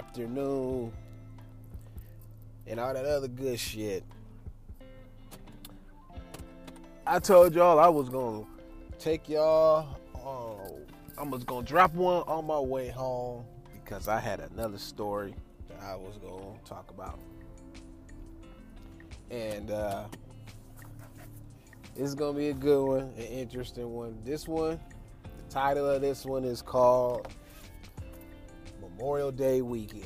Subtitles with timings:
[0.00, 0.90] afternoon,
[2.66, 4.02] and all that other good shit.
[7.06, 8.46] I told y'all I was gonna
[8.98, 9.98] take y'all.
[10.14, 13.44] Uh, I was gonna drop one on my way home
[13.74, 15.34] because I had another story
[15.68, 17.18] that I was gonna talk about,
[19.30, 20.04] and uh,
[21.94, 24.16] it's gonna be a good one, an interesting one.
[24.24, 24.80] This one,
[25.24, 27.28] the title of this one is called
[29.00, 30.04] Memorial Day Weekend.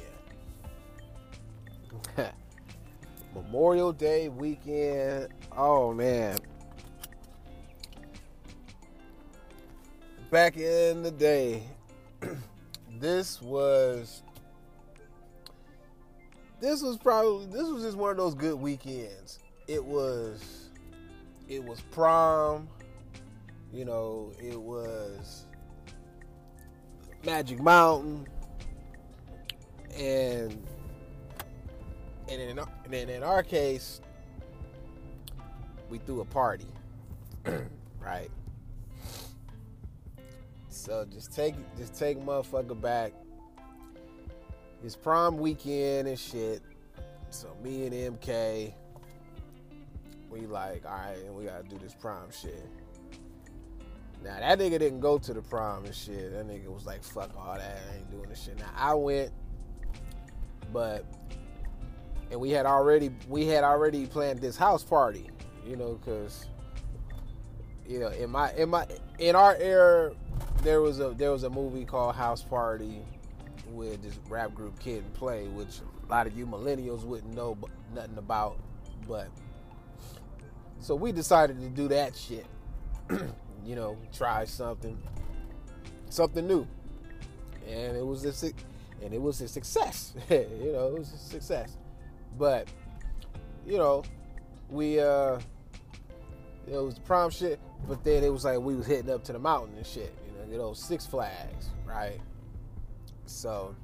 [3.35, 5.31] Memorial Day weekend.
[5.51, 6.39] Oh man.
[10.31, 11.65] Back in the day,
[13.01, 14.23] this was
[16.61, 19.41] this was probably this was just one of those good weekends.
[19.67, 20.71] It was
[21.49, 22.69] it was prom,
[23.73, 25.47] you know, it was
[27.25, 28.29] Magic Mountain,
[29.99, 30.67] and
[32.29, 32.59] and in,
[32.93, 34.01] and in our case,
[35.91, 36.67] we threw a party,
[38.01, 38.31] right?
[40.69, 43.13] So just take just take motherfucker back.
[44.83, 46.63] It's prom weekend and shit.
[47.31, 48.75] So me and MK,
[50.31, 52.69] we like, all right, and we gotta do this prom shit.
[54.23, 56.33] Now that nigga didn't go to the prom and shit.
[56.33, 58.59] That nigga was like, fuck all that, I ain't doing this shit.
[58.59, 59.33] Now I went,
[60.75, 61.07] but
[62.31, 65.31] and we had already we had already planned this house party,
[65.65, 66.47] you know, because
[67.87, 68.87] you know in my in my
[69.21, 70.13] in our era
[70.63, 73.01] there was a there was a movie called House Party
[73.71, 77.57] with this rap group Kid and Play, which a lot of you millennials wouldn't know
[77.95, 78.59] nothing about,
[79.07, 79.29] but
[80.81, 82.47] so we decided to do that shit.
[83.65, 84.99] you know, try something,
[86.11, 86.67] something new,
[87.69, 88.33] and it was a
[89.05, 90.15] and it was a success.
[90.31, 91.77] you know, it was a success.
[92.39, 92.69] But
[93.67, 94.03] you know,
[94.71, 95.39] we uh,
[96.67, 97.61] it was the prom shit.
[97.87, 100.15] But then it was like we was heading up to the mountain and shit.
[100.27, 102.19] You know, get those Six Flags, right?
[103.27, 103.77] So,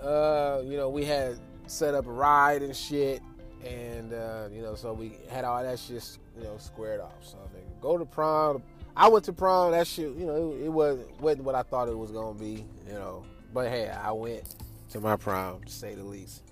[0.00, 3.22] uh, you know, we had set up a ride and shit,
[3.64, 7.22] and uh, you know, so we had all that shit, you know, squared off.
[7.22, 8.62] So they go to prom.
[8.96, 9.72] I went to prom.
[9.72, 12.64] That shit, you know, it, it was wasn't what I thought it was gonna be,
[12.86, 13.24] you know.
[13.52, 14.54] But hey, I went
[14.90, 16.42] to my prom, to say the least.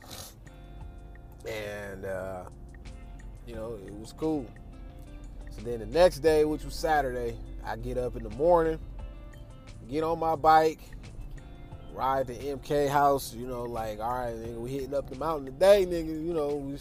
[1.49, 2.45] And uh,
[3.47, 4.47] you know, it was cool.
[5.51, 8.79] So then the next day, which was Saturday, I get up in the morning,
[9.89, 10.81] get on my bike,
[11.95, 15.47] ride to MK house, you know, like, all right, nigga, we hitting up the mountain
[15.47, 16.77] today, nigga, you know, we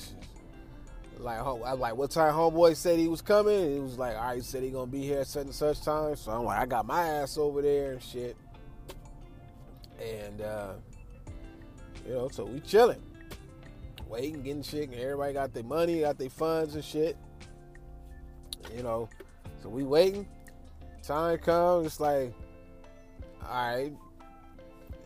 [1.22, 3.74] like I was like, what time homeboy said he was coming?
[3.74, 5.82] He was like, all right, he said he gonna be here at such and such
[5.82, 6.16] time.
[6.16, 8.36] So I'm like, I got my ass over there and shit.
[10.02, 10.74] And uh,
[12.08, 13.02] you know, so we chilling,
[14.08, 17.18] waiting, getting shit, and everybody got their money, got their funds and shit.
[18.76, 19.10] You know,
[19.62, 20.28] so we waiting.
[21.04, 22.34] Time comes, it's like,
[23.48, 23.92] all right,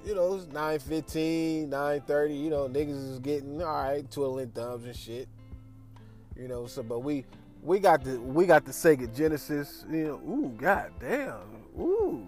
[0.05, 4.95] you know, it's 9.15, 9.30, you know, niggas is getting, all right, twiddling thumbs and
[4.95, 5.27] shit.
[6.37, 7.25] You know, so, but we,
[7.61, 11.39] we got the, we got the Sega Genesis, you know, ooh, god damn,
[11.79, 12.27] ooh,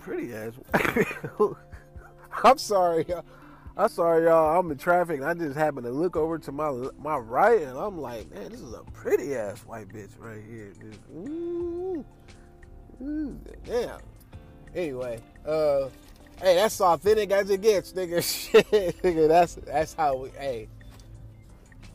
[0.00, 0.52] pretty ass.
[2.44, 3.04] I'm sorry,
[3.78, 4.58] I'm sorry, y'all.
[4.58, 7.78] I'm in traffic, and I just happened to look over to my my right, and
[7.78, 10.72] I'm like, man, this is a pretty ass white bitch right here.
[10.80, 12.04] Just, ooh,
[13.00, 14.00] ooh, damn.
[14.74, 15.88] Anyway, uh,
[16.40, 18.22] hey, that's authentic as it gets, nigga.
[18.50, 18.68] Shit,
[19.02, 19.28] nigga.
[19.28, 20.30] That's that's how we.
[20.30, 20.68] Hey,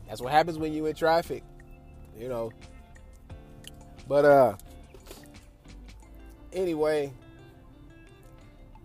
[0.08, 1.42] that's what happens when you in traffic,
[2.18, 2.52] you know.
[4.06, 4.56] But uh,
[6.52, 7.12] anyway,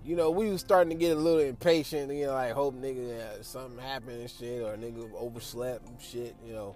[0.05, 3.17] you know, we was starting to get a little impatient, you know, like hope nigga
[3.17, 6.75] yeah, something happened and shit, or nigga overslept and shit, you know.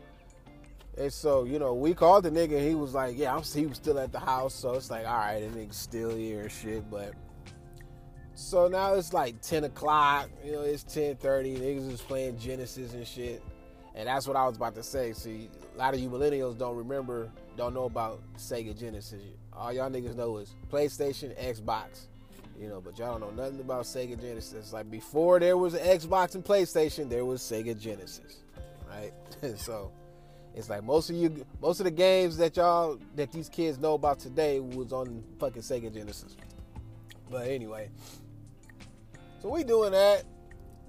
[0.97, 3.77] And so, you know, we called the nigga he was like, yeah, I'm, he was
[3.77, 4.53] still at the house.
[4.53, 6.89] So it's like, all right, the nigga's still here and shit.
[6.91, 7.13] But
[8.35, 13.07] so now it's like 10 o'clock, you know, it's 10.30, niggas is playing Genesis and
[13.07, 13.43] shit.
[13.95, 15.13] And that's what I was about to say.
[15.13, 19.21] See, a lot of you millennials don't remember, don't know about Sega Genesis.
[19.53, 22.07] All y'all niggas know is PlayStation, Xbox.
[22.59, 24.73] You know, but y'all don't know nothing about Sega Genesis.
[24.73, 28.37] Like before there was Xbox and PlayStation, there was Sega Genesis,
[28.89, 29.11] right?
[29.57, 29.91] so
[30.55, 33.95] it's like most of you, most of the games that y'all that these kids know
[33.95, 36.35] about today was on fucking Sega Genesis.
[37.29, 37.89] But anyway,
[39.41, 40.23] so we doing that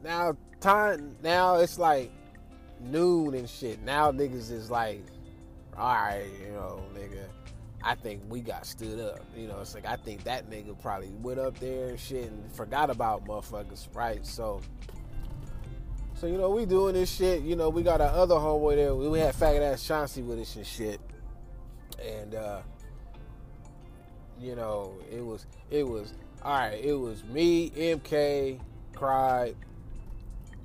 [0.02, 0.36] now.
[0.60, 2.10] Time now it's like
[2.84, 3.82] noon and shit.
[3.82, 5.02] Now niggas is like,
[5.76, 7.26] all right, you know, nigga,
[7.82, 9.20] I think we got stood up.
[9.36, 12.52] You know, it's like I think that nigga probably went up there and shit and
[12.52, 14.24] forgot about motherfuckers, right?
[14.24, 14.60] So,
[16.14, 17.42] so you know, we doing this shit.
[17.42, 18.94] You know, we got our other homeboy there.
[18.94, 21.00] We had faggot ass Chauncey with us and shit,
[22.02, 22.60] and uh,
[24.40, 26.82] you know, it was it was all right.
[26.82, 28.60] It was me, MK,
[28.94, 29.56] Cried,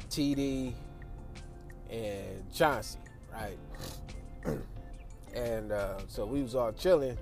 [0.10, 0.74] TD,
[1.90, 3.00] and Chauncey,
[3.34, 3.58] right?
[5.36, 7.18] and uh, so we was all chilling.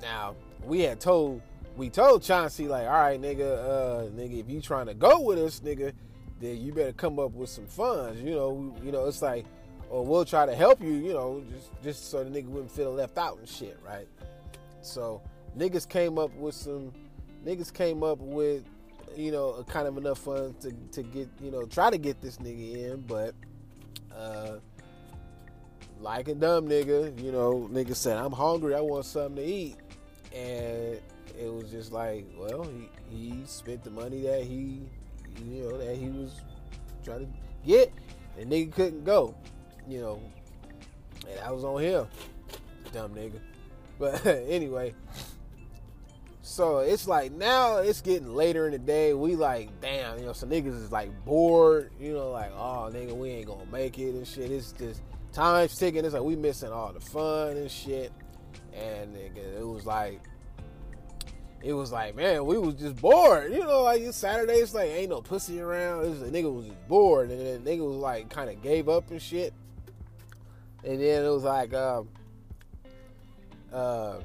[0.00, 0.34] Now
[0.64, 1.42] we had told
[1.76, 5.38] we told Chauncey like, all right, nigga, uh, nigga, if you trying to go with
[5.38, 5.92] us, nigga,
[6.40, 8.20] then you better come up with some funds.
[8.20, 9.44] You know, you know, it's like,
[9.90, 10.92] or we'll try to help you.
[10.92, 14.08] You know, just just so the nigga wouldn't feel left out and shit, right?
[14.82, 15.22] So
[15.56, 16.92] niggas came up with some
[17.44, 18.64] niggas came up with
[19.16, 22.38] you know kind of enough funds to to get you know try to get this
[22.38, 23.34] nigga in, but.
[26.04, 29.76] Like a dumb nigga, you know, nigga said, I'm hungry, I want something to eat.
[30.34, 31.00] And
[31.40, 34.82] it was just like, well, he, he spent the money that he,
[35.44, 36.42] you know, that he was
[37.04, 37.26] trying to
[37.66, 37.90] get,
[38.38, 39.34] and nigga couldn't go,
[39.88, 40.20] you know.
[41.26, 42.06] And I was on him,
[42.92, 43.40] dumb nigga.
[43.98, 44.94] But anyway,
[46.46, 49.14] so it's like now it's getting later in the day.
[49.14, 53.16] We like, damn, you know, some niggas is like bored, you know, like, oh nigga,
[53.16, 54.52] we ain't gonna make it and shit.
[54.52, 55.00] It's just
[55.32, 56.04] time's ticking.
[56.04, 58.12] It's like we missing all the fun and shit.
[58.74, 60.20] And nigga, it was like,
[61.62, 63.50] it was like, man, we was just bored.
[63.50, 66.04] You know, like Saturday, it's like ain't no pussy around.
[66.04, 69.22] A nigga was just bored, and then nigga was like kind of gave up and
[69.22, 69.54] shit.
[70.84, 72.06] And then it was like, um,
[73.72, 74.16] uh,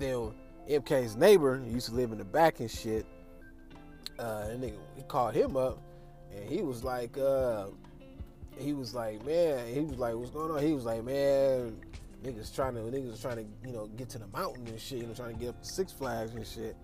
[0.00, 0.32] then
[0.68, 3.06] MK's neighbor used to live in the back and shit.
[4.18, 5.78] Uh, and nigga, he called him up,
[6.34, 7.66] and he was like, uh,
[8.58, 10.62] he was like, man, he was like, what's going on?
[10.62, 11.76] He was like, man,
[12.22, 15.06] niggas trying to niggas trying to you know get to the mountain and shit, you
[15.06, 16.76] know, trying to get up to Six Flags and shit.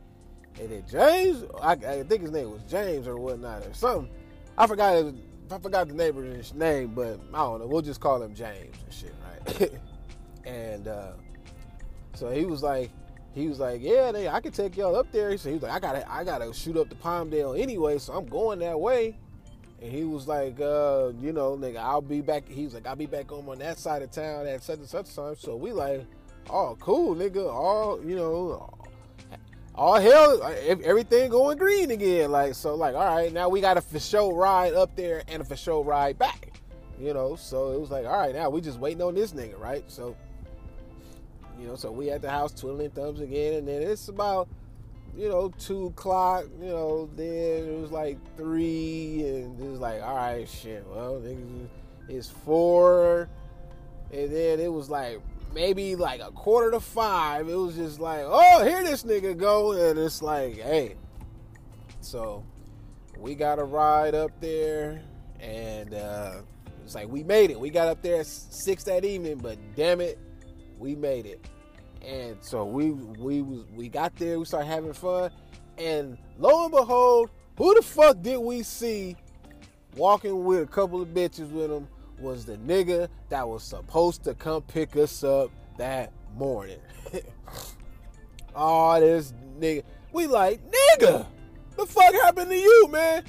[0.60, 4.10] And then James, I, I think his name was James or whatnot or something.
[4.56, 5.12] I forgot his,
[5.50, 7.66] I forgot the neighbor's name, but I don't know.
[7.66, 9.70] We'll just call him James and shit, right?
[10.44, 11.12] and uh,
[12.14, 12.90] so he was like,
[13.34, 15.36] he was like, yeah, they, I can take y'all up there.
[15.38, 18.26] So he was like, I gotta, I gotta shoot up to Palmdale anyway, so I'm
[18.26, 19.16] going that way.
[19.80, 22.48] And he was like, uh, you know, nigga, I'll be back.
[22.48, 24.88] He was like, I'll be back home on that side of town at such and
[24.88, 25.36] such time.
[25.38, 26.04] So we like,
[26.50, 27.46] oh, cool, nigga.
[27.46, 28.74] All, you know,
[29.76, 30.42] all hell,
[30.82, 32.32] everything going green again.
[32.32, 35.42] Like, so, like, all right, now we got a for show ride up there and
[35.42, 36.60] a for show ride back.
[37.00, 39.56] You know, so it was like, all right, now we just waiting on this nigga,
[39.60, 39.84] right?
[39.86, 40.16] So,
[41.58, 44.48] you know, so we at the house twiddling thumbs again, and then it's about
[45.18, 50.00] you know, two o'clock, you know, then it was like three, and it was like,
[50.00, 51.20] all right, shit, well,
[52.08, 53.28] it's four,
[54.12, 55.20] and then it was like
[55.52, 57.48] maybe like a quarter to five.
[57.48, 60.94] It was just like, oh, here this nigga go, and it's like, hey,
[62.00, 62.44] so
[63.18, 65.02] we got a ride up there,
[65.40, 66.42] and uh,
[66.84, 67.58] it's like we made it.
[67.58, 70.16] We got up there at six that evening, but damn it,
[70.78, 71.44] we made it.
[72.02, 75.30] And so we we was we got there, we started having fun,
[75.76, 79.16] and lo and behold, who the fuck did we see
[79.96, 81.88] walking with a couple of bitches with him
[82.20, 86.78] was the nigga that was supposed to come pick us up that morning.
[88.54, 89.84] oh, this nigga.
[90.12, 91.26] We like, nigga,
[91.76, 93.24] the fuck happened to you, man?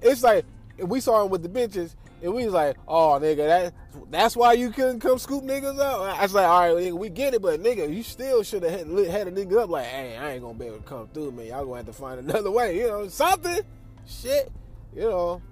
[0.00, 0.44] it's like,
[0.78, 3.74] we saw him with the bitches, and we was like, oh nigga, that
[4.10, 6.18] that's why you couldn't come scoop niggas up.
[6.18, 8.72] I was like, all right, nigga, we get it, but nigga, you still should have
[8.72, 11.32] had, had a nigga up like, hey, I ain't gonna be able to come through,
[11.32, 11.46] man.
[11.46, 13.60] Y'all gonna have to find another way, you know, something,
[14.06, 14.52] shit,
[14.94, 15.42] you know.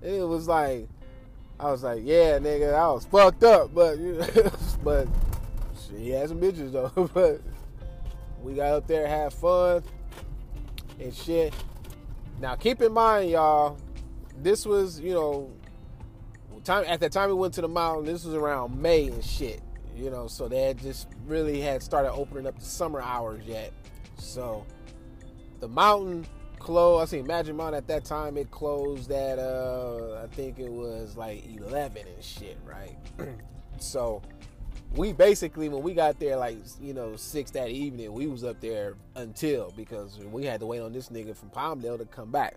[0.00, 0.88] It was like,
[1.58, 4.50] I was like, yeah, nigga, I was fucked up, but you know,
[4.82, 5.08] but
[5.86, 7.40] shit, he had some bitches though, but
[8.42, 9.82] we got up there, had fun
[10.98, 11.52] and shit.
[12.40, 13.78] Now keep in mind, y'all,
[14.42, 15.50] this was, you know,
[16.64, 18.06] time at that time we went to the mountain.
[18.06, 19.60] This was around May and shit,
[19.96, 20.26] you know.
[20.26, 23.72] So they had just really had started opening up the summer hours yet.
[24.18, 24.66] So
[25.60, 26.26] the mountain
[26.58, 27.02] closed.
[27.02, 31.16] I see Magic Mountain at that time it closed at uh I think it was
[31.16, 32.96] like eleven and shit, right?
[33.78, 34.22] so
[34.96, 38.60] we basically when we got there like you know six that evening we was up
[38.60, 42.56] there until because we had to wait on this nigga from Palmdale to come back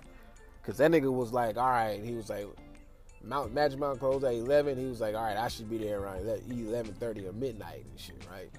[0.62, 2.46] because that nigga was like all right he was like
[3.24, 4.77] Mount Magic Mountain closed at 11.
[4.77, 8.25] He was like, all right, I should be there around 11:30 or midnight and shit,
[8.31, 8.50] right?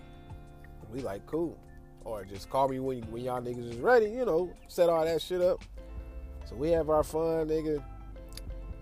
[0.92, 1.58] We like cool,
[2.04, 4.10] or just call me when when y'all niggas is ready.
[4.10, 5.62] You know, set all that shit up.
[6.48, 7.82] So we have our fun, nigga.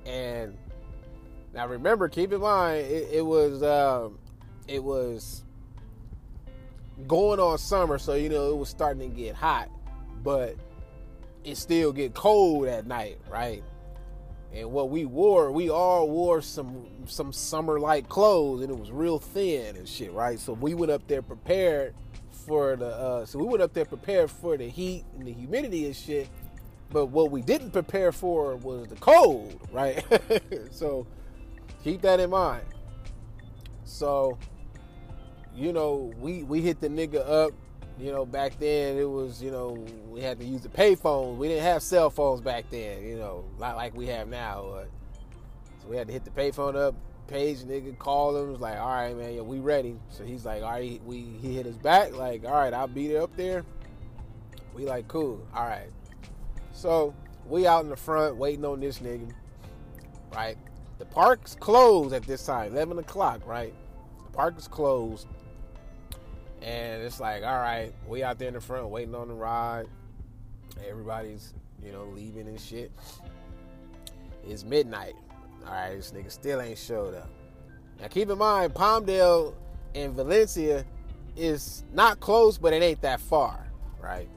[0.05, 0.57] And
[1.53, 4.19] now remember, keep in mind, it, it was um,
[4.69, 5.43] it was
[7.07, 9.69] going on summer, so you know it was starting to get hot,
[10.23, 10.57] but
[11.45, 13.63] it still get cold at night, right?
[14.55, 18.91] And what we wore, we all wore some some summer like clothes, and it was
[18.91, 20.39] real thin and shit, right?
[20.39, 21.95] So we went up there prepared
[22.47, 25.87] for the uh, so we went up there prepared for the heat and the humidity
[25.87, 26.29] and shit.
[26.91, 30.05] But what we didn't prepare for was the cold, right?
[30.71, 31.07] so
[31.83, 32.65] keep that in mind.
[33.85, 34.39] So,
[35.55, 37.53] you know, we we hit the nigga up.
[37.99, 41.37] You know, back then it was, you know, we had to use the payphones.
[41.37, 44.67] We didn't have cell phones back then, you know, not like we have now.
[44.71, 44.91] But,
[45.81, 46.95] so we had to hit the payphone up,
[47.27, 49.97] page nigga, call him, was like, all right, man, yeah, we ready.
[50.11, 53.13] So he's like, all right, we he hit his back, like, all right, I'll beat
[53.13, 53.65] it up there.
[54.75, 55.89] We like, cool, all right.
[56.73, 57.15] So
[57.49, 59.33] we out in the front waiting on this nigga,
[60.35, 60.59] right?
[60.99, 63.75] The park's closed at this time, 11 o'clock, right?
[64.27, 65.27] The park is closed.
[66.63, 69.87] And it's like, all right, we out there in the front waiting on the ride.
[70.89, 72.91] Everybody's, you know, leaving and shit.
[74.47, 75.15] It's midnight.
[75.67, 77.29] All right, this nigga still ain't showed up.
[78.01, 79.55] Now keep in mind, Palmdale
[79.95, 80.85] and Valencia
[81.37, 83.67] is not close, but it ain't that far,
[84.01, 84.29] right?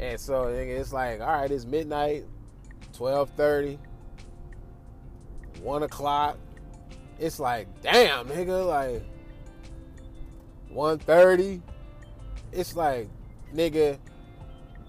[0.00, 2.24] And so it's like, all right, it's midnight,
[2.96, 3.78] 1230,
[5.62, 6.38] 1 o'clock.
[7.18, 9.02] It's like, damn, nigga, like
[10.74, 11.62] 130.
[12.52, 13.08] It's like,
[13.54, 13.98] nigga,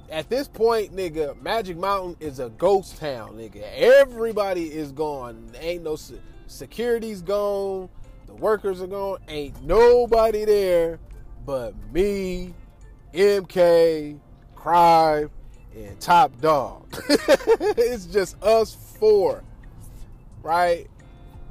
[0.09, 3.63] at this point, nigga, Magic Mountain is a ghost town, nigga.
[3.75, 5.51] Everybody is gone.
[5.59, 7.89] Ain't no se- security's gone.
[8.27, 9.19] The workers are gone.
[9.27, 10.99] Ain't nobody there
[11.45, 12.53] but me,
[13.13, 14.19] MK,
[14.55, 15.29] Crive,
[15.75, 16.87] and Top Dog.
[17.09, 19.43] it's just us four,
[20.41, 20.87] right?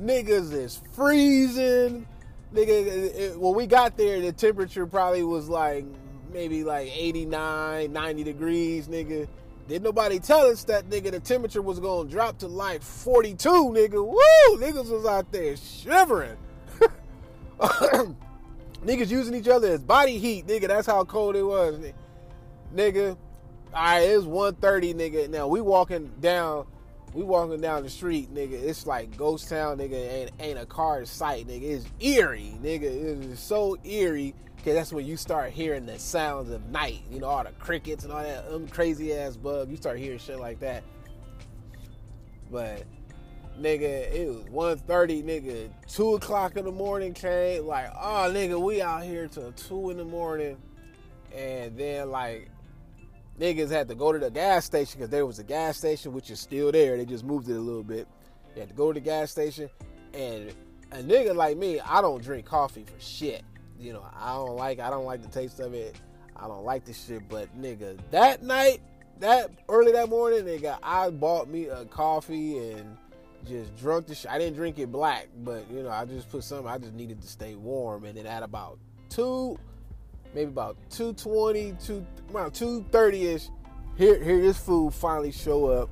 [0.03, 2.07] Niggas is freezing.
[2.55, 5.85] Nigga, when we got there, the temperature probably was like
[6.33, 9.27] maybe like 89, 90 degrees, nigga.
[9.67, 14.07] Did nobody tell us that nigga the temperature was gonna drop to like 42, nigga?
[14.07, 14.59] Woo!
[14.59, 16.37] Niggas was out there shivering.
[17.61, 20.69] Niggas using each other as body heat, nigga.
[20.69, 21.81] That's how cold it was,
[22.75, 23.17] nigga.
[23.73, 25.29] All right, it it's 1:30, nigga.
[25.31, 26.67] Now we walking down,
[27.15, 28.53] we walking down the street, nigga.
[28.53, 29.95] It's like ghost town, nigga.
[29.95, 31.63] Ain't ain't a car in sight, nigga.
[31.63, 32.83] It's eerie, nigga.
[32.83, 37.03] It is so eerie because that's when you start hearing the sounds of night.
[37.11, 39.71] You know, all the crickets and all that um, crazy ass bug.
[39.71, 40.83] You start hearing shit like that.
[42.51, 42.83] But
[43.61, 45.71] nigga, it was 1.30, nigga.
[45.87, 47.67] Two o'clock in the morning came.
[47.67, 50.57] Like, oh nigga, we out here till two in the morning.
[51.33, 52.51] And then like
[53.39, 56.31] niggas had to go to the gas station because there was a gas station which
[56.31, 56.97] is still there.
[56.97, 58.07] They just moved it a little bit.
[58.55, 59.69] They had to go to the gas station
[60.13, 60.53] and
[60.93, 63.43] a nigga like me, I don't drink coffee for shit.
[63.79, 65.97] You know, I don't like I don't like the taste of it.
[66.37, 68.81] I don't like this shit, but nigga, that night,
[69.21, 72.97] that early that morning, nigga, I bought me a coffee and
[73.47, 74.31] just drunk the shit.
[74.31, 76.67] I didn't drink it black, but you know, I just put some.
[76.67, 79.59] I just needed to stay warm, and then at about two,
[80.35, 83.49] maybe about two twenty, two around two thirty ish,
[83.97, 85.91] here here this food finally show up,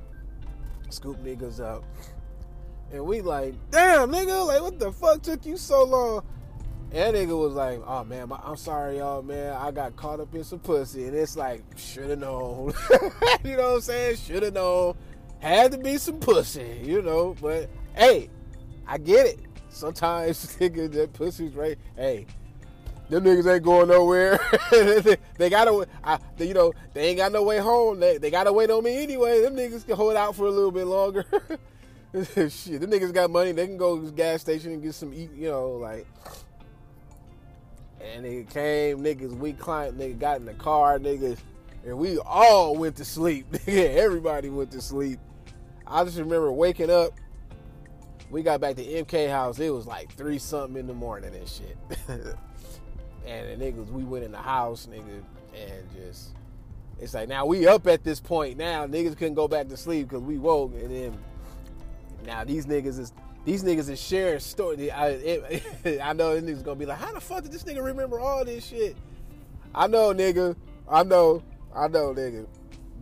[0.89, 1.83] scoop niggas up,
[2.91, 6.23] and we like, damn nigga, like what the fuck took you so long?
[6.91, 9.53] And nigga was like, "Oh man, I'm sorry, y'all, man.
[9.53, 12.71] I got caught up in some pussy, and it's like, should have known.
[13.43, 14.17] you know what I'm saying?
[14.17, 14.95] Should have known.
[15.39, 17.35] Had to be some pussy, you know.
[17.41, 18.29] But hey,
[18.85, 19.39] I get it.
[19.69, 21.79] Sometimes nigga, that pussy's right.
[21.95, 22.27] Hey,
[23.09, 24.39] them niggas ain't going nowhere.
[25.37, 25.87] they gotta,
[26.37, 27.99] you know, they ain't got no way home.
[27.99, 29.41] They, they gotta wait on me anyway.
[29.41, 31.25] Them niggas can hold out for a little bit longer.
[32.13, 33.51] Shit, them niggas got money.
[33.51, 35.31] They can go to the gas station and get some eat.
[35.33, 36.07] You know, like
[38.03, 41.37] and it came, niggas, we climbed, nigga got in the car, niggas,
[41.85, 43.47] and we all went to sleep.
[43.67, 45.19] Everybody went to sleep.
[45.87, 47.13] I just remember waking up.
[48.29, 49.59] We got back to MK house.
[49.59, 51.77] It was like three something in the morning and shit.
[53.25, 55.23] And the niggas, we went in the house, nigga,
[55.55, 56.29] and just
[56.99, 58.57] it's like now we up at this point.
[58.57, 61.17] Now niggas couldn't go back to sleep because we woke, and then
[62.25, 63.13] now these niggas is
[63.45, 64.89] these niggas is sharing story.
[64.89, 67.83] I, it, I know this niggas gonna be like, how the fuck did this nigga
[67.83, 68.95] remember all this shit?
[69.75, 70.55] I know, nigga.
[70.89, 71.43] I know.
[71.75, 72.45] I know, nigga.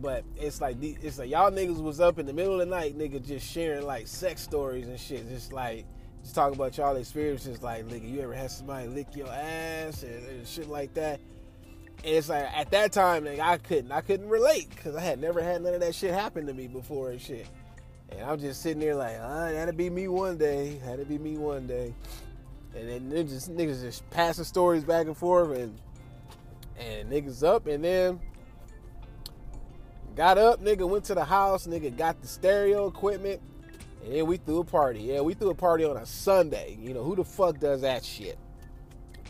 [0.00, 2.98] But it's like it's like y'all niggas was up in the middle of the night,
[2.98, 5.28] nigga, just sharing like sex stories and shit.
[5.28, 5.84] Just like
[6.22, 7.62] just talking about y'all experiences.
[7.62, 11.20] Like, nigga, you ever had somebody lick your ass and, and shit like that?
[12.04, 15.20] And it's like at that time, nigga, I couldn't I couldn't relate because I had
[15.20, 17.46] never had none of that shit happen to me before and shit.
[18.10, 20.80] And I'm just sitting there like, ah, that'll be me one day.
[20.84, 21.94] That'll be me one day.
[22.74, 25.78] and then niggas, niggas just passing stories back and forth, and
[26.78, 28.20] and niggas up, and then
[30.16, 33.40] got up, nigga went to the house, nigga got the stereo equipment,
[34.06, 35.00] then we threw a party.
[35.00, 36.76] Yeah, we threw a party on a Sunday.
[36.80, 38.38] You know who the fuck does that shit?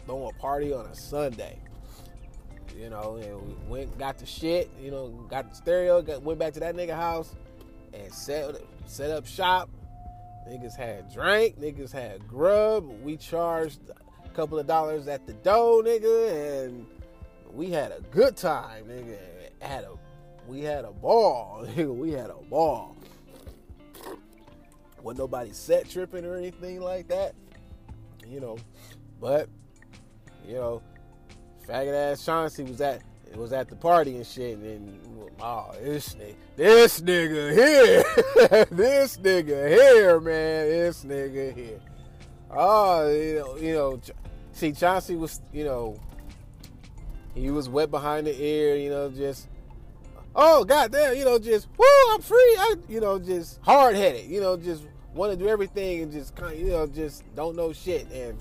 [0.06, 1.58] Throw a party on a Sunday.
[2.76, 4.70] You know, and we went, got the shit.
[4.80, 7.34] You know, got the stereo, got, went back to that nigga house,
[7.92, 9.68] and set set up shop.
[10.48, 12.88] Niggas had drink, niggas had grub.
[13.02, 13.80] We charged
[14.24, 16.86] a couple of dollars at the dough, nigga, and
[17.52, 19.16] we had a good time, nigga.
[19.60, 19.92] Had a
[20.48, 21.94] we had a ball, nigga.
[21.94, 22.96] We had a ball.
[25.02, 27.34] Wasn't nobody set tripping or anything like that,
[28.26, 28.58] you know.
[29.20, 29.48] But
[30.46, 30.82] you know,
[31.68, 34.98] faggot ass Chauncey was at it was at the party and shit, and
[35.40, 41.80] oh, this nigga, this nigga here, this nigga here, man, this nigga here.
[42.50, 44.00] Oh, you know, you know,
[44.52, 45.98] see, Chauncey was, you know,
[47.34, 49.48] he was wet behind the ear, you know, just,
[50.36, 54.42] oh, goddamn, you know, just, woo, I'm free, I, you know, just hard headed, you
[54.42, 57.72] know, just want to do everything and just kind, of, you know, just don't know
[57.72, 58.38] shit and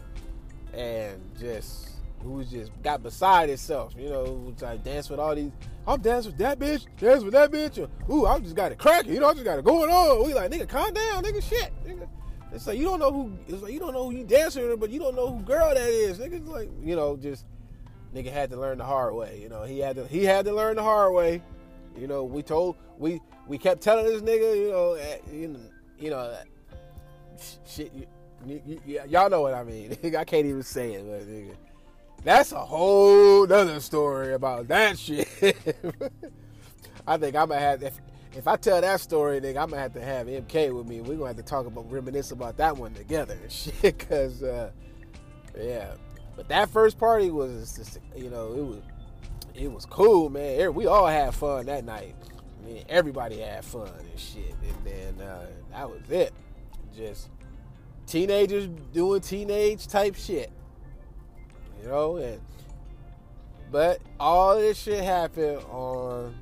[0.74, 1.90] and just
[2.24, 5.52] who just got beside itself, you know, like dance with all these.
[5.88, 7.80] I'm dancing with that bitch, dance with that bitch.
[7.80, 10.26] Or, Ooh, I just got it cracking, you know, I just got it going on.
[10.26, 12.08] We like, nigga, calm down, nigga, shit, nigga.
[12.54, 13.32] It's like you don't know who.
[13.48, 15.74] It's like you don't know who you dancing with, but you don't know who girl
[15.74, 16.20] that is.
[16.20, 17.46] Nigga, like you know, just
[18.14, 19.40] nigga had to learn the hard way.
[19.42, 21.42] You know, he had to he had to learn the hard way.
[21.98, 25.60] You know, we told we we kept telling this nigga, you know, eh, you know,
[25.98, 26.36] you know,
[27.66, 27.92] shit.
[27.94, 28.08] You,
[28.66, 29.98] you, you, y'all know what I mean.
[30.18, 31.56] I can't even say it, but nigga
[32.24, 35.28] that's a whole other story about that shit.
[37.08, 38.00] I think I'm gonna have if
[38.34, 41.02] if I tell that story, nigga, I'm gonna have to have MK with me.
[41.02, 44.08] We're gonna have to talk about reminisce about that one together shit.
[44.08, 44.72] Cause uh,
[45.58, 45.94] yeah,
[46.36, 48.82] but that first party was just, you know it was
[49.56, 50.74] it was cool, man.
[50.74, 52.16] We all had fun that night.
[52.62, 54.56] I mean, everybody had fun and shit.
[54.62, 56.34] And then uh, that was it.
[56.96, 57.30] Just
[58.06, 60.52] teenagers doing teenage type shit
[61.82, 62.18] you know.
[62.18, 62.42] And
[63.72, 66.36] but all this shit happened on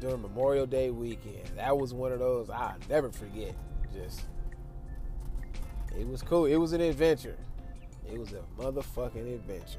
[0.00, 1.46] during Memorial Day weekend.
[1.56, 3.54] That was one of those I'll never forget.
[3.92, 4.22] Just
[5.98, 6.46] it was cool.
[6.46, 7.36] It was an adventure.
[8.10, 9.78] It was a motherfucking adventure.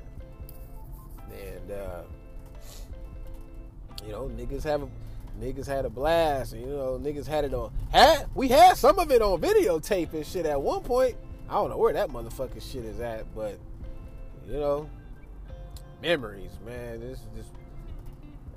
[1.32, 2.02] And uh,
[4.06, 4.88] you know, niggas have a
[5.40, 6.54] niggas had a blast.
[6.54, 7.72] And, you know, niggas had it on.
[7.92, 11.16] Had we had some of it on videotape and shit at one point.
[11.50, 13.60] I don't know where that motherfucking shit is at, but
[14.48, 14.90] you know,
[16.02, 17.00] memories, man.
[17.00, 17.50] This is just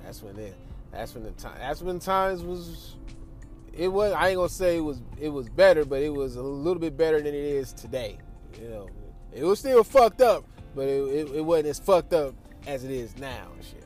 [0.03, 0.55] that's when it
[0.91, 2.95] that's when the time that's when times was
[3.73, 6.41] it was I ain't gonna say it was it was better, but it was a
[6.41, 8.17] little bit better than it is today.
[8.59, 8.89] You know,
[9.33, 12.33] it was still fucked up, but it, it, it wasn't as fucked up
[12.65, 13.78] as it is now shit.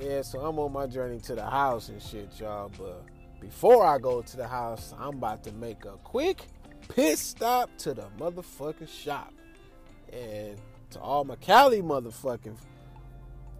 [0.00, 2.70] Yeah, so I'm on my journey to the house and shit, y'all.
[2.78, 3.02] But
[3.40, 6.42] before I go to the house, I'm about to make a quick
[6.88, 9.32] pit stop to the motherfucking shop.
[10.12, 10.56] And
[10.90, 12.56] to all my Cali motherfucking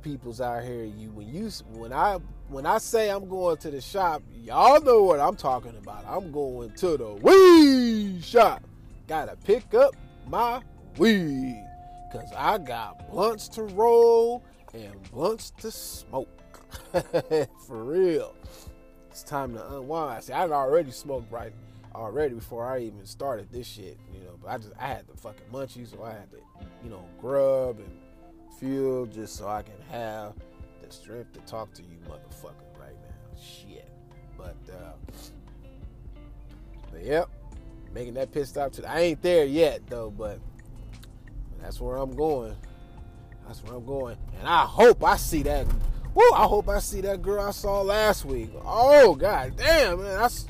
[0.03, 3.81] peoples out here, you when you when I when I say I'm going to the
[3.81, 6.05] shop, y'all know what I'm talking about.
[6.07, 8.63] I'm going to the weed shop.
[9.09, 9.97] Gotta pick up
[10.29, 10.63] my
[10.99, 11.65] weed.
[12.13, 14.43] Cause I got blunts to roll
[14.75, 16.29] and blunts to smoke.
[17.67, 18.35] For real.
[19.11, 20.25] It's time to unwind.
[20.25, 21.53] See, I'd already smoked right
[21.95, 24.39] already before I even started this shit, you know.
[24.41, 26.39] But I just I had the fucking munchies, so I had to,
[26.85, 27.91] you know, grub and
[28.59, 30.35] fuel just so I can have
[30.83, 33.41] the strength to talk to you motherfuckers right now.
[33.41, 33.89] Shit.
[34.37, 34.93] But uh
[36.91, 37.29] but yep,
[37.93, 40.39] making that pit stop to I ain't there yet though, but
[41.61, 42.57] that's where I'm going.
[43.49, 44.17] That's where I'm going.
[44.39, 45.67] And I hope I see that
[46.15, 48.51] Woo, I hope I see that girl I saw last week.
[48.65, 50.19] Oh god damn, man.
[50.19, 50.47] That's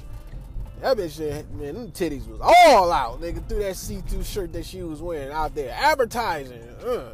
[0.81, 1.19] that bitch,
[1.53, 5.33] man, them titties was all out, nigga, through that see-through shirt that she was wearing
[5.33, 6.63] out there, advertising.
[6.85, 7.13] Uh.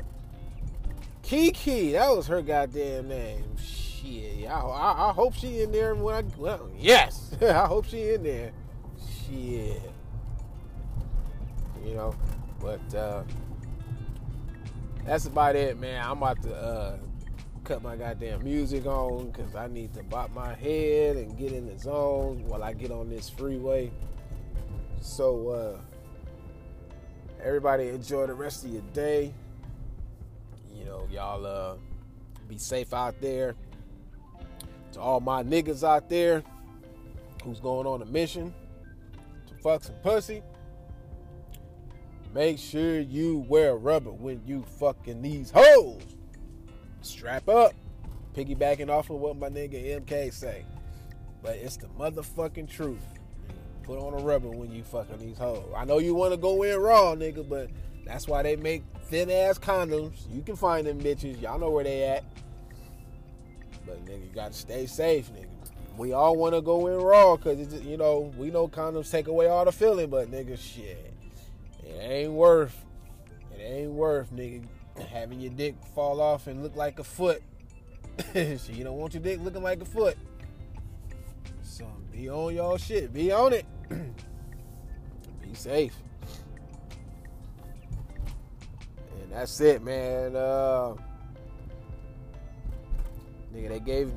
[1.23, 3.57] Kiki, that was her goddamn name.
[3.57, 8.11] Shit, I, I, I hope she in there when I, well, yes, I hope she
[8.11, 8.53] in there.
[9.27, 9.81] Shit.
[11.85, 12.14] You know,
[12.61, 13.25] but uh,
[15.05, 16.03] that's about it, man.
[16.05, 16.97] I'm about to uh,
[17.64, 21.67] cut my goddamn music on because I need to bop my head and get in
[21.67, 23.90] the zone while I get on this freeway.
[25.01, 25.79] So, uh,
[27.43, 29.35] everybody enjoy the rest of your day.
[30.75, 31.75] You know, y'all uh,
[32.49, 33.55] be safe out there.
[34.93, 36.43] To all my niggas out there
[37.43, 38.55] who's going on a mission
[39.49, 40.43] to fuck some pussy,
[42.35, 46.03] Make sure you wear rubber when you fucking these hoes.
[47.01, 47.73] Strap up.
[48.35, 50.64] Piggybacking off of what my nigga MK say.
[51.44, 53.05] But it's the motherfucking truth.
[53.85, 55.64] Put on a rubber when you fucking these hoes.
[55.77, 57.70] I know you want to go in raw, nigga, but
[58.05, 60.29] that's why they make thin ass condoms.
[60.29, 61.40] You can find them bitches.
[61.40, 62.25] Y'all know where they at.
[63.87, 65.47] But nigga, you gotta stay safe, nigga.
[65.97, 69.47] We all want to go in raw because you know we know condoms take away
[69.47, 71.13] all the feeling, but nigga, shit,
[71.94, 72.85] it ain't worth.
[73.57, 74.66] It ain't worth, nigga,
[75.11, 77.42] having your dick fall off and look like a foot.
[78.33, 80.16] so you don't want your dick looking like a foot.
[81.62, 83.12] So be on y'all shit.
[83.12, 83.66] Be on it.
[83.88, 85.94] be safe.
[89.20, 90.37] And that's it, man.
[90.37, 90.94] Uh,
[93.54, 94.12] nigga, they gave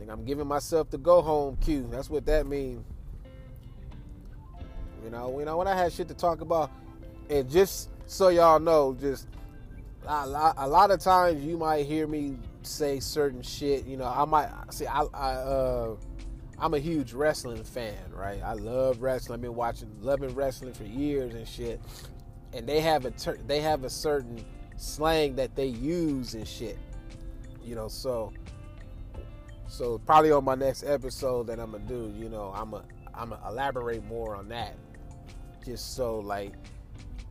[0.00, 1.86] Think I'm giving myself the go home cue.
[1.90, 2.82] That's what that means.
[5.04, 6.70] You know, you know when I had shit to talk about,
[7.28, 9.28] and just so y'all know, just
[10.06, 13.86] a lot, a lot of times you might hear me say certain shit.
[13.86, 15.96] You know, I might see I, I uh,
[16.58, 18.42] I'm a huge wrestling fan, right?
[18.42, 19.36] I love wrestling.
[19.36, 21.80] I've been watching, loving wrestling for years and shit.
[22.52, 24.44] And they have a ter- they have a certain
[24.76, 26.78] slang that they use and shit.
[27.64, 28.32] You know, so
[29.68, 32.84] so probably on my next episode that I'm gonna do, you know, I'm gonna
[33.14, 34.74] I'm gonna elaborate more on that,
[35.64, 36.52] just so like,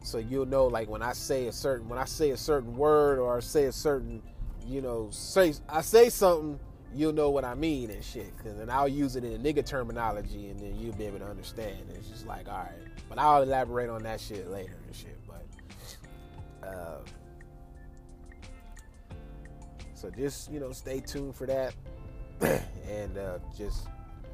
[0.04, 3.20] so you'll know like when I say a certain when I say a certain word
[3.20, 4.22] or I say a certain,
[4.68, 6.60] you know, say I say something,
[6.94, 8.36] you'll know what I mean and shit.
[8.38, 11.28] Cause then I'll use it in a nigga terminology and then you'll be able to
[11.28, 11.78] understand.
[11.96, 15.18] It's just like all right, but I'll elaborate on that shit later and shit.
[15.28, 16.68] But.
[16.68, 16.98] Uh,
[20.00, 21.74] so just you know, stay tuned for that.
[22.90, 23.88] and uh, just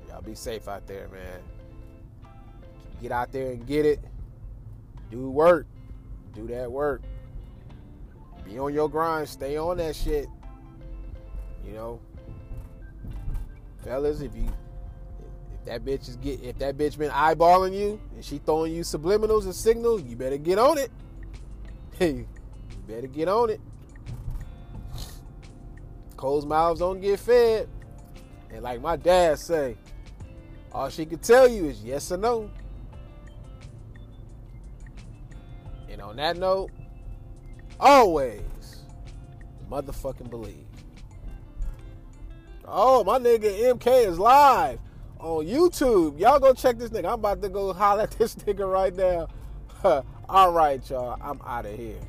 [0.07, 1.39] y'all be safe out there, man.
[3.01, 3.99] Get out there and get it.
[5.11, 5.67] Do work.
[6.33, 7.01] Do that work.
[8.43, 9.27] Be on your grind.
[9.27, 10.27] Stay on that shit.
[11.65, 11.99] You know,
[13.83, 14.47] fellas, if you
[15.53, 18.81] if that bitch is get if that bitch been eyeballing you and she throwing you
[18.81, 20.91] subliminals and signals, you better get on it.
[21.97, 22.27] Hey, you
[22.87, 23.61] better get on it.
[26.17, 27.67] Closed mouths don't get fed.
[28.51, 29.75] And like my dad say,
[30.71, 32.49] all she can tell you is yes or no.
[36.15, 36.71] On that note,
[37.77, 38.41] always
[39.69, 40.65] motherfucking believe.
[42.65, 44.79] Oh, my nigga MK is live
[45.19, 46.17] on YouTube.
[46.19, 47.07] Y'all go check this nigga.
[47.07, 49.27] I'm about to go holler at this nigga right now.
[50.29, 51.17] All right, y'all.
[51.21, 51.99] I'm out of here.